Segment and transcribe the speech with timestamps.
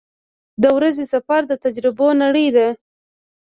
[0.61, 2.67] •د ورځې سفر د تجربو نړۍ ده.